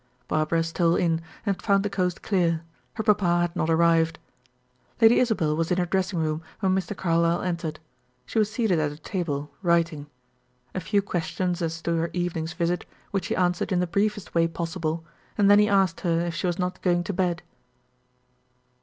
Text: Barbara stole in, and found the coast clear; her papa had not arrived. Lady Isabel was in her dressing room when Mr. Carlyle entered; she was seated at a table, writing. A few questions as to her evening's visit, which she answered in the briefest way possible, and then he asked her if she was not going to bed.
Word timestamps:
Barbara 0.27 0.63
stole 0.63 0.95
in, 0.95 1.21
and 1.45 1.61
found 1.61 1.83
the 1.85 1.87
coast 1.91 2.23
clear; 2.23 2.63
her 2.95 3.03
papa 3.03 3.41
had 3.41 3.55
not 3.55 3.69
arrived. 3.69 4.17
Lady 4.99 5.19
Isabel 5.19 5.55
was 5.55 5.69
in 5.69 5.77
her 5.77 5.85
dressing 5.85 6.17
room 6.17 6.41
when 6.59 6.73
Mr. 6.73 6.97
Carlyle 6.97 7.43
entered; 7.43 7.79
she 8.25 8.39
was 8.39 8.51
seated 8.51 8.79
at 8.79 8.91
a 8.91 8.97
table, 8.97 9.51
writing. 9.61 10.07
A 10.73 10.79
few 10.79 11.03
questions 11.03 11.61
as 11.61 11.79
to 11.83 11.97
her 11.97 12.09
evening's 12.13 12.53
visit, 12.53 12.83
which 13.11 13.25
she 13.25 13.35
answered 13.35 13.71
in 13.71 13.79
the 13.79 13.85
briefest 13.85 14.33
way 14.33 14.47
possible, 14.47 15.05
and 15.37 15.51
then 15.51 15.59
he 15.59 15.69
asked 15.69 15.99
her 16.01 16.19
if 16.21 16.33
she 16.33 16.47
was 16.47 16.57
not 16.57 16.81
going 16.81 17.03
to 17.03 17.13
bed. 17.13 17.43